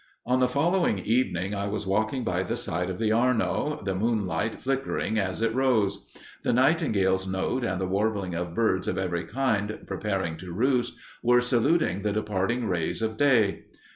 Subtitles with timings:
[0.25, 4.59] "On the following evening, I was walking by the side of the Arno, the moonlight
[4.59, 6.07] flickering as it rose.
[6.41, 11.39] The nightingale's note, and the warbling of birds of every kind preparing to roost, were
[11.39, 13.65] saluting the departing rays of day.